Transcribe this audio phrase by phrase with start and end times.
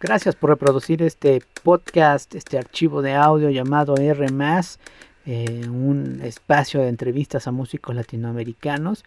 [0.00, 4.26] Gracias por reproducir este podcast, este archivo de audio llamado R,
[5.26, 9.02] eh, un espacio de entrevistas a músicos latinoamericanos.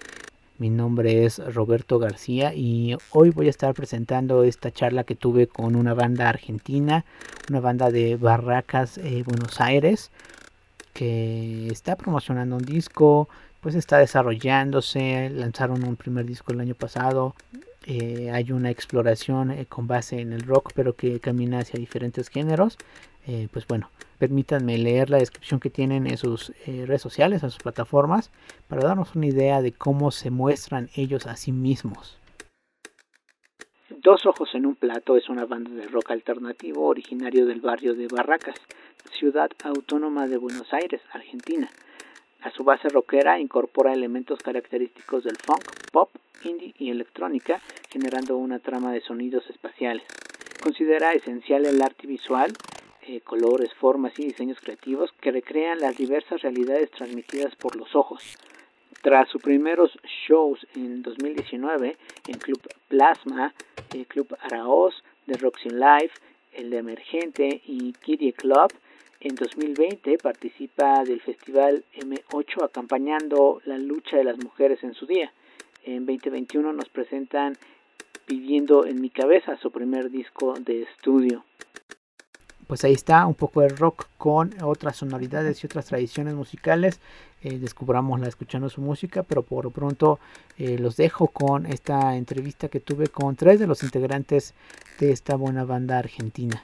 [0.57, 5.47] Mi nombre es Roberto García y hoy voy a estar presentando esta charla que tuve
[5.47, 7.05] con una banda argentina,
[7.49, 10.11] una banda de Barracas, eh, Buenos Aires,
[10.91, 13.29] que está promocionando un disco,
[13.61, 17.33] pues está desarrollándose, lanzaron un primer disco el año pasado,
[17.85, 22.29] eh, hay una exploración eh, con base en el rock, pero que camina hacia diferentes
[22.29, 22.77] géneros.
[23.27, 27.61] Eh, pues bueno, permítanme leer la descripción que tienen en sus redes sociales, en sus
[27.61, 28.31] plataformas,
[28.67, 32.17] para darnos una idea de cómo se muestran ellos a sí mismos.
[33.89, 38.07] Dos Ojos en un Plato es una banda de rock alternativo originario del barrio de
[38.07, 38.55] Barracas,
[39.11, 41.69] ciudad autónoma de Buenos Aires, Argentina.
[42.41, 46.09] A su base rockera incorpora elementos característicos del funk, pop,
[46.43, 50.03] indie y electrónica, generando una trama de sonidos espaciales.
[50.61, 52.51] Considera esencial el arte visual,
[53.03, 58.37] eh, colores, formas y diseños creativos que recrean las diversas realidades transmitidas por los ojos.
[59.01, 59.97] Tras sus primeros
[60.27, 61.97] shows en 2019
[62.27, 63.53] en Club Plasma,
[63.93, 66.11] el Club Araoz, The Roxy Live,
[66.53, 68.71] el de Emergente y Kitty Club,
[69.21, 75.31] en 2020 participa del Festival M8 acompañando la lucha de las mujeres en su día.
[75.83, 77.57] En 2021 nos presentan
[78.25, 81.43] Pidiendo en mi cabeza su primer disco de estudio.
[82.67, 87.01] Pues ahí está un poco de rock con otras sonoridades y otras tradiciones musicales.
[87.41, 90.19] Eh, descubramosla escuchando su música, pero por pronto
[90.57, 94.53] eh, los dejo con esta entrevista que tuve con tres de los integrantes
[94.99, 96.63] de esta buena banda argentina.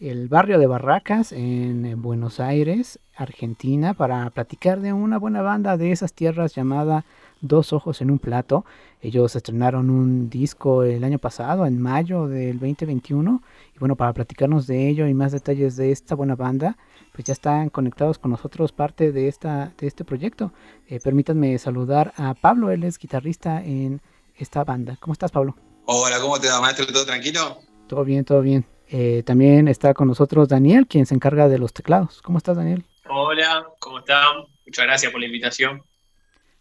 [0.00, 5.90] el barrio de Barracas en Buenos Aires, Argentina, para platicar de una buena banda de
[5.90, 7.06] esas tierras llamada
[7.40, 8.66] Dos Ojos en un Plato.
[9.00, 13.42] Ellos estrenaron un disco el año pasado, en mayo del 2021.
[13.74, 16.76] Y bueno, para platicarnos de ello y más detalles de esta buena banda,
[17.12, 20.52] pues ya están conectados con nosotros parte de, esta, de este proyecto.
[20.88, 24.02] Eh, permítanme saludar a Pablo, él es guitarrista en
[24.36, 24.98] esta banda.
[25.00, 25.56] ¿Cómo estás, Pablo?
[25.86, 26.86] Hola, ¿cómo te va, maestro?
[26.86, 27.60] ¿Todo tranquilo?
[27.86, 28.75] Todo bien, todo bien.
[28.88, 32.22] Eh, también está con nosotros Daniel, quien se encarga de los teclados.
[32.22, 32.84] ¿Cómo estás, Daniel?
[33.08, 34.44] Hola, ¿cómo están?
[34.64, 35.82] Muchas gracias por la invitación.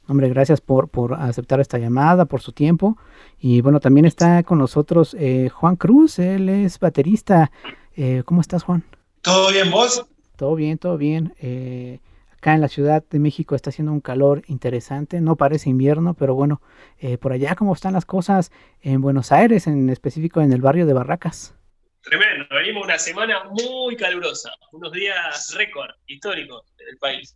[0.07, 2.98] Hombre, gracias por, por aceptar esta llamada, por su tiempo.
[3.39, 7.51] Y bueno, también está con nosotros eh, Juan Cruz, él es baterista.
[7.95, 8.83] Eh, ¿Cómo estás, Juan?
[9.22, 10.06] ¿Todo bien, vos?
[10.36, 11.33] Todo bien, todo bien.
[11.39, 12.00] Eh,
[12.33, 16.36] acá en la Ciudad de México está haciendo un calor interesante, no parece invierno, pero
[16.36, 16.62] bueno,
[17.00, 18.51] eh, por allá, ¿cómo están las cosas
[18.81, 21.55] en Buenos Aires, en específico en el barrio de Barracas?
[22.06, 27.36] Tremendo, venimos una semana muy calurosa, unos días récord históricos del país.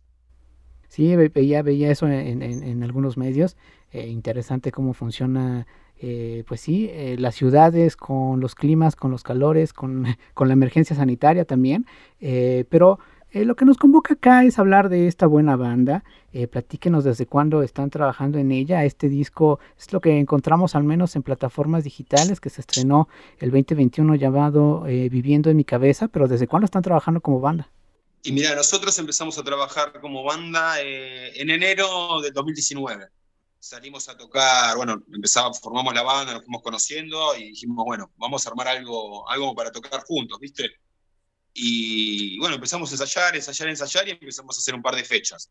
[0.88, 3.56] Sí, ve- veía, veía eso en, algunos medios.
[3.92, 5.66] eh, interesante cómo funciona,
[6.00, 10.54] eh, pues sí, eh, las ciudades con los climas, con los calores, con, con la
[10.54, 11.86] emergencia sanitaria también.
[12.20, 13.00] eh, pero
[13.32, 16.04] eh, lo que nos convoca acá es hablar de esta buena banda.
[16.32, 18.84] Eh, platíquenos desde cuándo están trabajando en ella.
[18.84, 23.50] Este disco es lo que encontramos al menos en plataformas digitales que se estrenó el
[23.50, 27.70] 2021 llamado eh, Viviendo en mi cabeza, pero desde cuándo están trabajando como banda.
[28.22, 33.06] Y mira, nosotros empezamos a trabajar como banda en enero del 2019.
[33.58, 38.44] Salimos a tocar, bueno, empezamos, formamos la banda, nos fuimos conociendo y dijimos, bueno, vamos
[38.44, 40.70] a armar algo, algo para tocar juntos, ¿viste?
[41.52, 45.50] Y bueno, empezamos a ensayar, ensayar, ensayar y empezamos a hacer un par de fechas.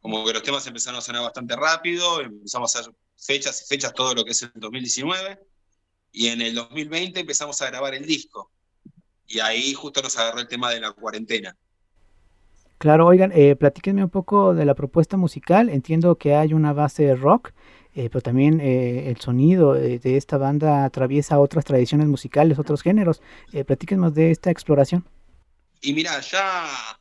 [0.00, 3.92] Como que los temas empezaron a sonar bastante rápido, empezamos a hacer fechas y fechas
[3.92, 5.38] todo lo que es el 2019.
[6.12, 8.50] Y en el 2020 empezamos a grabar el disco.
[9.26, 11.56] Y ahí justo nos agarró el tema de la cuarentena.
[12.78, 15.68] Claro, oigan, eh, platíquenme un poco de la propuesta musical.
[15.68, 17.52] Entiendo que hay una base rock,
[17.94, 23.20] eh, pero también eh, el sonido de esta banda atraviesa otras tradiciones musicales, otros géneros.
[23.52, 25.04] Eh, platíquenos de esta exploración.
[25.80, 26.98] Y mira, ya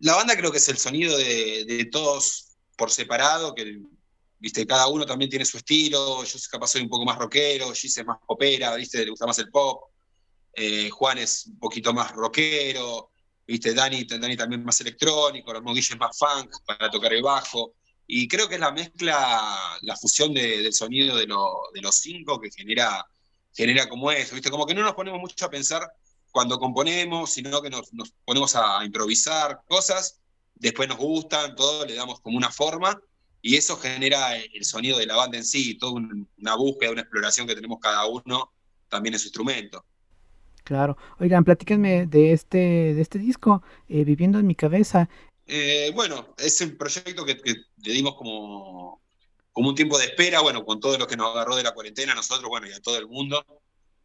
[0.00, 3.78] la banda creo que es el sonido de, de todos por separado, que
[4.38, 6.22] viste, cada uno también tiene su estilo.
[6.24, 9.38] Yo capaz soy un poco más rockero, Gis es más popera, viste, le gusta más
[9.38, 9.84] el pop.
[10.54, 13.10] Eh, Juan es un poquito más rockero,
[13.46, 17.74] viste, Dani, Dani también más electrónico, los Guille es más funk para tocar el bajo.
[18.06, 21.96] Y creo que es la mezcla, la fusión de- del sonido de, lo- de los
[21.96, 23.04] cinco que genera,
[23.52, 25.82] genera como eso, viste, como que no nos ponemos mucho a pensar
[26.34, 30.18] cuando componemos, sino que nos, nos ponemos a improvisar cosas,
[30.56, 33.00] después nos gustan, todo, le damos como una forma,
[33.40, 37.02] y eso genera el sonido de la banda en sí, toda un- una búsqueda, una
[37.02, 38.50] exploración que tenemos cada uno
[38.88, 39.84] también en su instrumento.
[40.64, 40.96] Claro.
[41.20, 42.58] Oigan, platíquenme de este,
[42.94, 45.08] de este disco, eh, Viviendo en mi cabeza.
[45.46, 47.54] Eh, bueno, es un proyecto que, que
[47.84, 49.00] le dimos como,
[49.52, 52.12] como un tiempo de espera, bueno, con todo lo que nos agarró de la cuarentena,
[52.12, 53.44] nosotros, bueno, y a todo el mundo.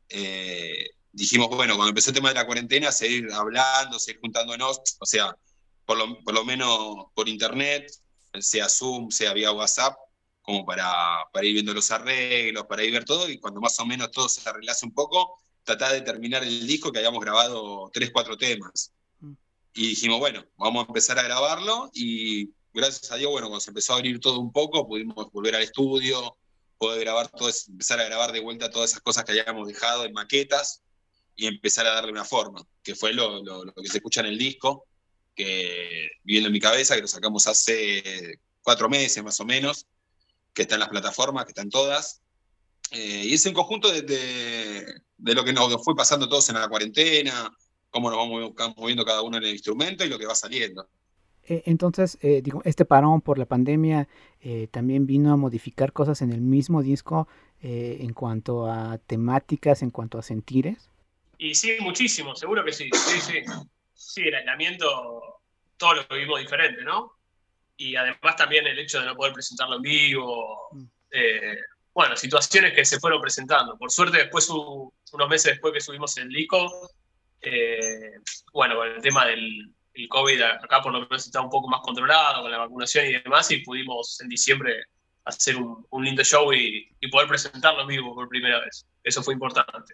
[0.10, 5.06] Eh, dijimos, bueno, cuando empezó el tema de la cuarentena, seguir hablando, seguir juntándonos, o
[5.06, 5.36] sea,
[5.86, 7.92] por lo, por lo menos por internet,
[8.40, 9.98] sea Zoom, sea vía WhatsApp,
[10.42, 13.86] como para, para ir viendo los arreglos, para ir ver todo, y cuando más o
[13.86, 18.12] menos todo se arreglase un poco, tratar de terminar el disco que habíamos grabado tres,
[18.12, 18.92] cuatro temas.
[19.74, 23.70] Y dijimos, bueno, vamos a empezar a grabarlo y gracias a Dios, bueno, cuando se
[23.70, 26.38] empezó a abrir todo un poco, pudimos volver al estudio,
[26.78, 30.14] poder grabar todo, empezar a grabar de vuelta todas esas cosas que habíamos dejado en
[30.14, 30.82] maquetas
[31.40, 34.28] y empezar a darle una forma, que fue lo, lo- lo que se escucha en
[34.28, 34.86] el disco,
[35.36, 38.04] que viviendo en mi cabeza, que lo sacamos hace
[38.62, 39.88] cuatro meses más o menos,
[40.54, 42.22] que está en las plataformas, que están todas.
[42.92, 44.86] Eh, y es un conjunto de, de-
[45.18, 47.52] de lo que nos fue pasando todos en la cuarentena,
[47.90, 50.88] cómo nos vamos movi- moviendo cada uno en el instrumento y lo que va saliendo.
[51.44, 54.08] Eh, entonces, eh, digo, este parón por la pandemia
[54.42, 57.28] eh, también vino a modificar cosas en el mismo disco
[57.62, 60.90] eh, en cuanto a temáticas, en cuanto a sentires.
[61.40, 62.90] Y sí, muchísimo, seguro que sí.
[62.94, 63.44] Sí, sí.
[63.94, 65.42] Sí, el aislamiento,
[65.78, 67.14] todo lo que vivimos diferente, ¿no?
[67.78, 70.70] Y además también el hecho de no poder presentarlo en vivo.
[71.12, 71.58] eh,
[71.94, 73.78] bueno, situaciones que se fueron presentando.
[73.78, 76.92] Por suerte, después, unos meses después que subimos el disco,
[77.42, 78.20] Eh,
[78.52, 79.74] bueno, con el tema del
[80.10, 83.50] COVID, acá por lo menos está un poco más controlado con la vacunación y demás,
[83.52, 84.76] y pudimos en diciembre
[85.24, 88.86] hacer un, lindo show y, poder presentarlo en vivo por primera vez.
[89.04, 89.94] Eso fue importante.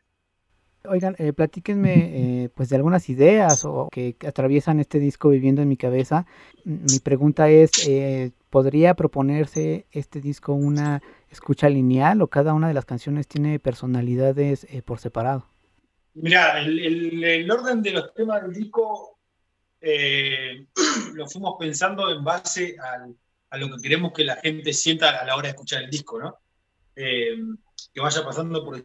[0.90, 1.94] Oigan, eh, platíquenme
[2.44, 6.26] eh, pues de algunas ideas o que atraviesan este disco viviendo en mi cabeza.
[6.64, 12.74] Mi pregunta es, eh, ¿podría proponerse este disco una escucha lineal o cada una de
[12.74, 15.46] las canciones tiene personalidades eh, por separado?
[16.14, 19.20] Mira, el, orden de los temas del disco
[21.14, 22.76] lo fuimos pensando en base
[23.50, 26.20] a lo que queremos que la gente sienta a la hora de escuchar el disco,
[26.20, 26.38] ¿no?
[26.96, 28.76] que vaya pasando por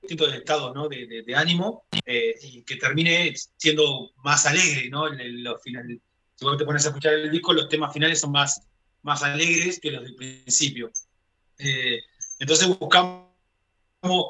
[0.00, 0.88] distintos estados ¿no?
[0.88, 5.08] de, de, ánimo eh, y que termine siendo más alegre, ¿no?
[5.08, 5.98] los finales.
[6.34, 8.62] Si vos te pones a escuchar el disco, los temas finales son más,
[9.02, 10.90] más alegres que los del principio.
[11.58, 12.00] Eh,
[12.38, 13.28] entonces buscamos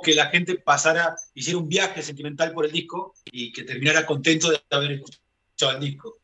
[0.02, 4.50] que la gente pasara, hiciera un viaje sentimental por el disco y que terminara contento
[4.50, 6.18] de haber escuchado el disco.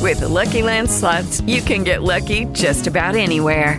[0.00, 3.78] With the Lucky Land slots, you can get lucky just about anywhere.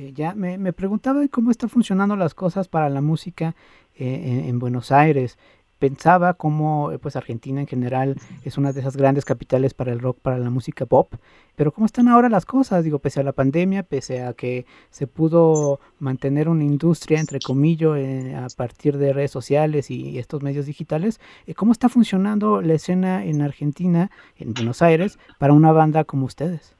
[0.00, 3.54] Eh, ya me, preguntaba cómo están funcionando las cosas para la música
[3.94, 5.36] eh, en, Buenos Aires.
[5.78, 10.00] Pensaba cómo eh, pues Argentina en general es una de esas grandes capitales para el
[10.00, 11.14] rock, para la música pop,
[11.54, 15.06] pero cómo están ahora las cosas, digo, pese a la pandemia, pese a que se
[15.06, 21.20] pudo mantener una industria, entre comillas, a partir de redes sociales y, estos medios digitales,
[21.56, 26.79] ¿cómo está funcionando la escena en Argentina, en Buenos Aires, para una banda como ustedes?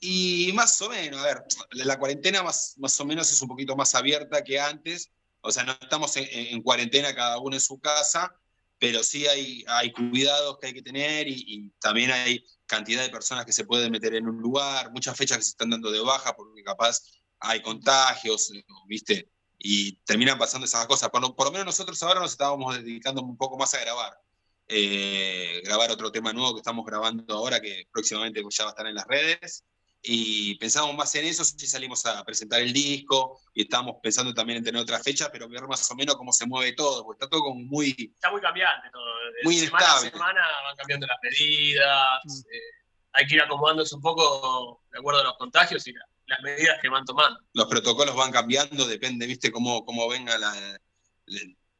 [0.00, 3.74] Y más o menos, a ver, la cuarentena más, más o menos es un poquito
[3.74, 8.34] más abierta que antes, o sea, no estamos en, cuarentena cada uno en su casa,
[8.78, 13.44] pero sí hay, hay cuidados que hay que tener y, también hay cantidad de personas
[13.44, 16.36] que se pueden meter en un lugar, muchas fechas que se están dando de baja
[16.36, 17.02] porque capaz
[17.40, 18.52] hay contagios,
[18.86, 19.30] ¿viste?
[19.58, 21.08] Y terminan pasando esas cosas.
[21.10, 24.20] Por por lo menos nosotros ahora nos estábamos dedicando un poco más a grabar.
[24.68, 28.86] Eh, grabar otro tema nuevo que estamos grabando ahora, que próximamente ya va a estar
[28.86, 29.64] en las redes
[30.02, 34.58] y pensamos más en eso si salimos a presentar el disco y estamos pensando también
[34.58, 37.28] en tener otra fecha, pero ver más o menos cómo se mueve todo, porque está
[37.28, 38.12] todo como muy...
[38.14, 39.04] Está muy cambiante todo.
[39.04, 40.08] De muy semana inestable.
[40.08, 42.40] a semana van cambiando las medidas, mm.
[42.52, 42.60] eh,
[43.12, 45.92] hay que ir acomodándose un poco de acuerdo a los contagios y
[46.26, 47.40] las medidas que van tomando.
[47.52, 50.78] Los protocolos van cambiando, depende, viste, cómo, cómo venga la...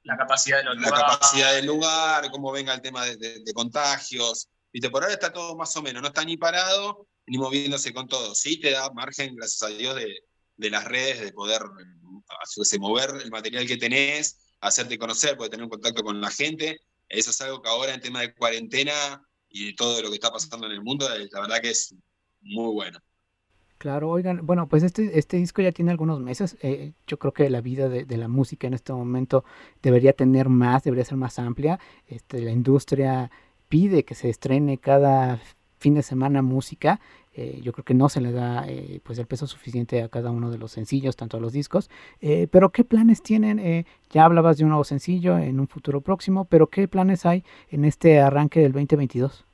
[0.03, 4.49] la capacidad, de la capacidad del lugar, cómo venga el tema de, de contagios.
[4.73, 8.08] Viste, por ahora está todo más o menos, no está ni parado, ni moviéndose con
[8.08, 8.35] todo.
[8.35, 10.14] Sí te da margen, gracias a Dios, de,
[10.56, 11.62] de las redes, de poder
[12.47, 16.80] se mover el material que tenés, hacerte conocer, poder tener un contacto con la gente.
[17.08, 20.66] Eso es algo que ahora en tema de cuarentena y todo lo que está pasando
[20.66, 21.94] en el mundo, eh, la verdad que es
[22.40, 22.99] muy bueno.
[23.78, 26.56] Claro, oigan, bueno, pues este, este disco ya tiene algunos meses.
[26.62, 29.44] Eh, yo creo que la vida de, de, la música en este momento
[29.80, 31.78] debería tener más, debería ser más amplia.
[32.08, 33.30] Este, la industria
[33.68, 35.40] pide que se estrene cada
[35.78, 37.00] fin de semana música.
[37.40, 40.30] Eh, yo creo que no se le da eh, pues el peso suficiente a cada
[40.30, 41.88] uno de los sencillos, tanto a los discos.
[42.20, 43.87] Eh, pero ¿qué planes tienen?
[44.11, 47.85] ya hablabas de un nuevo sencillo en un futuro próximo, pero ¿qué planes hay en
[47.85, 49.44] este arranque del 2022?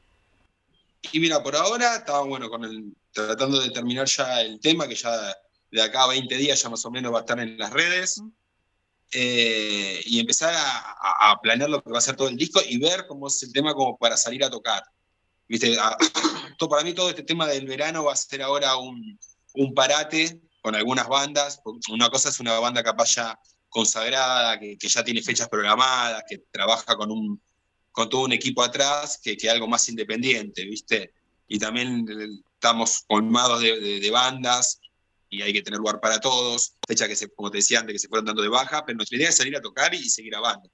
[1.13, 4.95] Y mira, por ahora estaba bueno con el, tratando de terminar ya el tema, que
[4.95, 5.11] ya
[5.71, 8.23] de acá a 20 días ya más o menos va a estar en las redes.
[9.13, 13.07] y empezar a, a, planear lo que va a ser todo el disco y ver
[13.07, 14.83] cómo es el tema como para salir a tocar.
[15.49, 15.77] Viste,
[16.71, 19.19] para mí todo este tema del verano va a ser ahora un,
[19.55, 21.61] un, parate con algunas bandas.
[21.91, 26.39] Una cosa es una banda capaz ya consagrada, que, que, ya tiene fechas programadas, que
[26.51, 27.43] trabaja con, un,
[27.91, 31.13] con todo un equipo atrás, que, que algo más independiente, ¿viste?
[31.49, 32.07] Y también
[32.55, 34.81] estamos colmados de, de, bandas
[35.29, 36.77] y hay que tener lugar para todos.
[36.87, 39.19] Fechas que, se, como te decía antes, que se fueron dando de baja, pero nuestra
[39.19, 40.71] idea es salir a tocar y seguir a banda.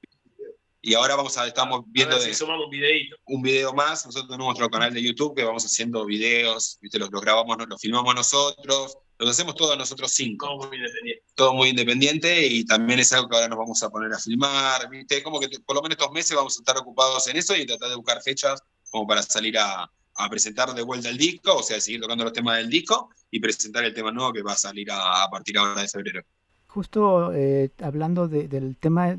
[0.83, 3.17] Y ahora vamos a, estamos viendo si sumamos un videito.
[3.27, 4.07] un video más.
[4.07, 6.99] Nosotros tenemos nuestro canal de YouTube que vamos haciendo videos, ¿viste?
[6.99, 10.47] Los, los grabamos, los filmamos nosotros, los hacemos todos nosotros cinco.
[10.47, 11.25] Todo muy independiente.
[11.35, 14.89] Todo muy independiente y también es algo que ahora nos vamos a poner a filmar,
[14.89, 15.23] ¿viste?
[15.23, 17.91] Como que por lo menos estos meses vamos a estar ocupados en eso y tratar
[17.91, 19.83] de buscar fechas como para salir a,
[20.15, 23.39] a presentar de vuelta el disco, o sea, seguir tocando los temas del disco y
[23.39, 26.23] presentar el tema nuevo que va a salir a, a partir ahora de febrero.
[26.69, 29.19] Justo eh, hablando de- del tema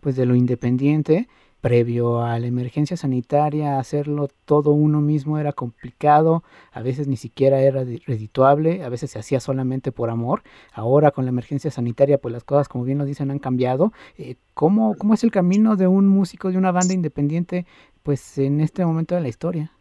[0.00, 1.28] pues de lo independiente,
[1.60, 6.42] previo a la emergencia sanitaria, hacerlo todo uno mismo era complicado,
[6.72, 10.42] a veces ni siquiera era redituable, a veces se hacía solamente por amor.
[10.72, 13.92] Ahora con la emergencia sanitaria, pues las cosas, como bien nos dicen, han cambiado.
[14.16, 17.66] Eh, ¿cómo, ¿Cómo es el camino de un músico de una banda independiente
[18.02, 19.72] pues en este momento de la historia?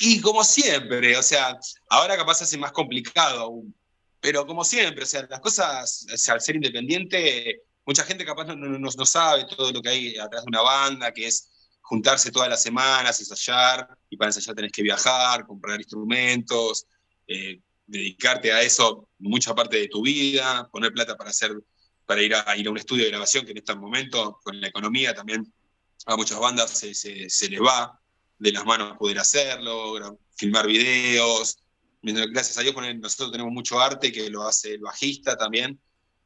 [0.00, 3.74] Y como siempre, o sea, ahora capaz hace más complicado aún,
[4.20, 8.78] pero como siempre, o sea, las cosas, al ser independiente, mucha gente capaz no, no,
[8.78, 12.62] no- sabe todo lo que hay atrás de una banda, que es juntarse todas las
[12.62, 16.86] semanas, ensayar, y para ensayar tenés que viajar, comprar instrumentos,
[17.26, 21.50] eh, dedicarte a eso mucha parte de tu vida, poner plata para hacer,
[22.04, 24.68] para ir a, ir a un estudio de grabación, que en este momento, con la
[24.68, 25.50] economía también
[26.04, 27.98] a muchas bandas se, se, se les va
[28.38, 31.56] de las manos poder hacerlo, filmar videos.
[32.02, 35.80] Gracias a Dios nosotros tenemos mucho arte que lo hace el bajista también,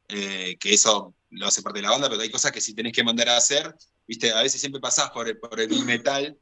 [0.09, 2.93] eh, que eso lo hace parte de la banda, pero hay cosas que si tenés
[2.93, 3.75] que mandar a hacer,
[4.07, 6.37] viste, a veces siempre pasás por el, por el metal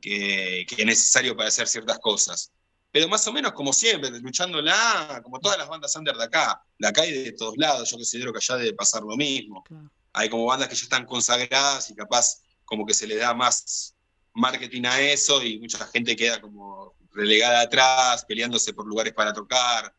[0.00, 2.52] que, que es necesario para hacer ciertas cosas.
[2.90, 6.88] Pero más o menos como siempre, luchándola, como todas las bandas under de acá, de
[6.88, 9.64] acá y de todos lados, yo considero que allá debe pasar lo mismo.
[10.12, 13.94] Hay como bandas que ya están consagradas y capaz como que se le da más
[14.32, 19.94] marketing a eso y mucha gente queda como relegada atrás, peleándose por lugares para tocar.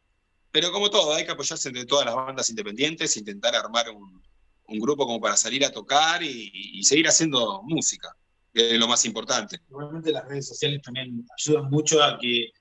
[0.51, 4.23] Pero como todo, hay que apoyarse entre todas las bandas independientes, intentar armar un,
[4.67, 8.15] un grupo como para salir a tocar y, y seguir haciendo música,
[8.53, 9.59] que es lo más importante.
[9.69, 12.51] Igualmente las redes sociales también ayudan mucho a que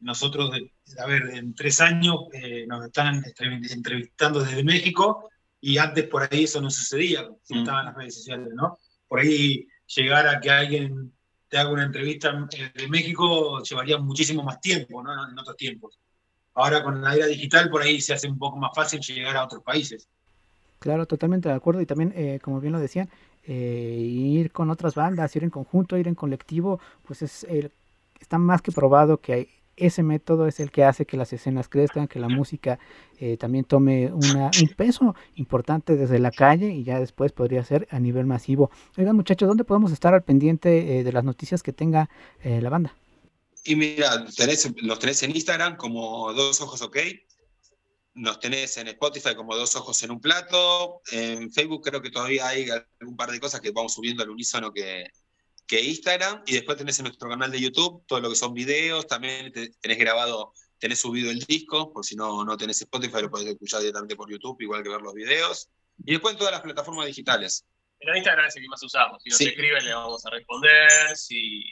[0.00, 0.50] nosotros,
[0.98, 6.28] a ver, en tres años eh, nos están entrev- entrevistando desde México y antes por
[6.30, 8.78] ahí eso no sucedía, si no estaban las redes sociales, ¿no?
[9.08, 11.12] Por ahí llegar a que alguien
[11.48, 15.12] te haga una entrevista eh, de México llevaría muchísimo más tiempo, ¿no?
[15.28, 15.98] En otros tiempos.
[16.54, 19.44] Ahora con la era digital por ahí se hace un poco más fácil llegar a
[19.44, 20.08] otros países.
[20.78, 21.80] Claro, totalmente de acuerdo.
[21.80, 23.08] Y también, eh, como bien lo decían,
[23.44, 27.70] eh, ir con otras bandas, ir en conjunto, ir en colectivo, pues es el,
[28.20, 31.68] está más que probado que hay- ese método es el que hace que las escenas
[31.68, 32.78] crezcan, que la música
[33.18, 37.86] eh, también tome una- un peso importante desde la calle y ya después podría ser
[37.90, 38.70] a nivel masivo.
[38.96, 42.08] Oigan muchachos, ¿dónde podemos estar al pendiente eh, de las noticias que tenga
[42.42, 42.94] eh, la banda?
[43.64, 46.96] Y mira, tenés, los tenés en Instagram como Dos Ojos OK,
[48.16, 52.48] nos tenés en Spotify como Dos Ojos en un Plato, en Facebook creo que todavía
[52.48, 52.68] hay
[53.00, 55.06] algún par de cosas que vamos subiendo al unísono que,
[55.66, 59.06] que Instagram, y después tenés en nuestro canal de YouTube todo lo que son videos,
[59.06, 63.30] también te- tenés grabado, tenés subido el disco, por si no, no tenés Spotify lo
[63.30, 65.68] podés escuchar directamente por YouTube, igual que ver los videos,
[66.04, 67.64] y después en todas las plataformas digitales.
[67.98, 69.22] Pero Instagram es el que más usamos.
[69.22, 69.46] Si nos Sí.
[69.48, 71.16] escriben, le vamos a responder.
[71.16, 71.62] Si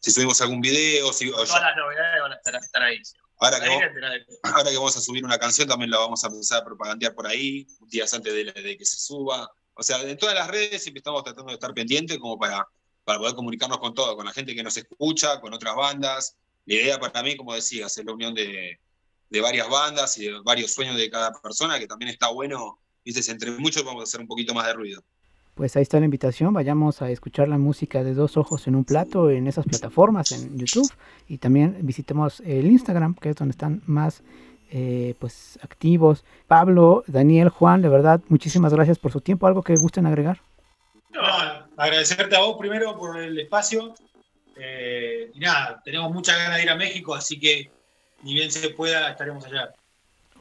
[0.00, 3.00] Si subimos algún video, si, todas las novedades van a estar, estar ahí.
[3.38, 7.14] Ahora que Ahora vamos a subir una canción, también la vamos a empezar a propagandear
[7.14, 9.50] por ahí, días antes de, de que se suba.
[9.74, 12.66] O sea, en todas las redes siempre estamos tratando de estar pendientes como para,
[13.04, 16.36] para poder comunicarnos con todo, con la gente que nos escucha, con otras bandas.
[16.66, 18.78] La idea para mí, como decías, es la unión de,
[19.30, 22.78] de varias bandas y de varios sueños de cada persona, que también está bueno.
[23.04, 25.04] Dices, entre muchos vamos a hacer un poquito más de ruido.
[25.54, 28.84] Pues ahí está la invitación, vayamos a escuchar la música de Dos Ojos en un
[28.84, 30.92] Plato en esas plataformas, en YouTube,
[31.28, 34.24] y también visitemos el Instagram, que es donde están más
[34.72, 36.24] eh, pues activos.
[36.48, 39.46] Pablo, Daniel, Juan, de verdad, muchísimas gracias por su tiempo.
[39.46, 40.40] ¿Algo que gusten agregar?
[41.10, 41.22] No,
[41.76, 43.94] agradecerte a vos primero por el espacio.
[44.56, 47.70] eh, y nada, tenemos muchas ganas de ir a México, así que
[48.24, 49.72] ni bien se pueda, estaremos allá.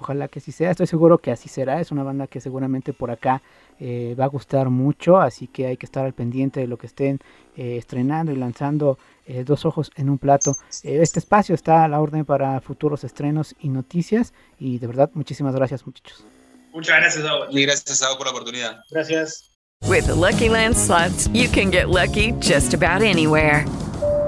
[0.04, 1.80] Ojalá que así sea, estoy seguro que así será.
[1.80, 3.42] Es una banda que seguramente por acá
[3.80, 6.88] eh, va a gustar mucho, así que hay que estar al pendiente de lo que
[6.88, 7.20] estén
[7.56, 10.58] eh, estrenando y lanzando eh, dos ojos en un plato.
[10.84, 15.10] Eh, este espacio está a la orden para futuros estrenos y noticias y de verdad
[15.14, 16.26] muchísimas gracias muchachos.
[16.74, 17.48] Muchas gracias a vos.
[17.52, 18.82] Y gracias a vos por la oportunidad.
[18.92, 19.52] Gracias.
[19.88, 23.66] With the Lucky Land slots, you can get lucky just about anywhere.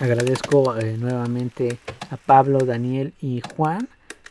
[0.00, 1.78] Agradezco eh, nuevamente
[2.10, 3.88] a Pablo, Daniel y Juan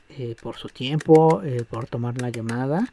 [0.09, 2.85] eh, por su tiempo, eh, por tomar la llamada.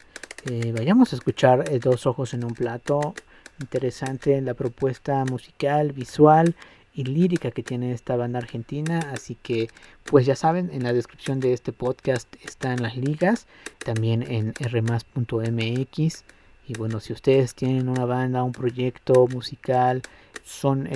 [0.72, 3.14] vayamos a escuchar Dos Ojos en un Plato.
[3.60, 6.54] Interesante la propuesta musical, visual
[6.94, 9.00] y lírica que tiene esta banda argentina.
[9.12, 9.68] Así que,
[10.04, 13.48] pues ya saben, en la descripción de este podcast están las ligas,
[13.84, 16.24] también en rmas.mx.
[16.68, 20.02] Y bueno, si ustedes tienen una banda, un proyecto musical,
[20.44, 20.88] son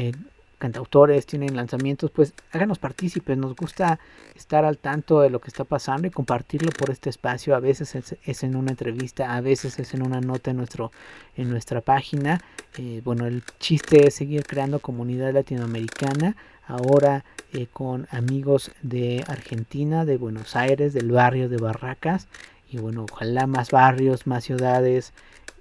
[0.58, 3.36] cantautores, tienen lanzamientos, pues háganos partícipes.
[3.36, 3.98] Nos gusta
[4.34, 7.54] estar al tanto de lo que está pasando y compartirlo por este espacio.
[7.54, 10.92] A veces es, en una entrevista, a veces es en una nota en, nuestro,
[11.36, 12.40] en nuestra página.
[12.78, 16.36] Eh, bueno, el chiste es seguir creando comunidad latinoamericana.
[16.66, 22.28] Ahora eh, con amigos de Argentina, de Buenos Aires, del barrio de Barracas.
[22.70, 25.12] Y bueno, ojalá más barrios, más ciudades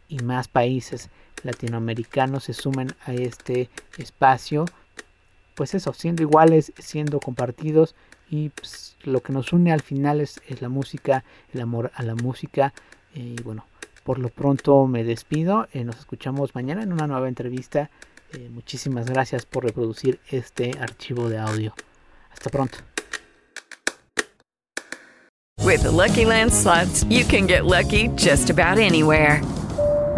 [0.08, 1.10] y más países
[1.44, 4.66] latinoamericanos se sumen a este espacio
[5.56, 7.96] pues eso, siendo iguales, siendo compartidos
[8.30, 12.16] y pues, lo que nos une al final es, la música, el amor a la
[12.16, 12.74] música.
[13.14, 13.66] Y bueno,
[14.04, 17.90] por lo pronto me despido, eh, nos escuchamos mañana en una nueva entrevista.
[18.32, 21.74] Eh, muchísimas gracias por reproducir este archivo de audio.
[22.32, 22.80] Hasta pronto.
[25.64, 29.42] With Lucky Land slots, you can get lucky just about anywhere.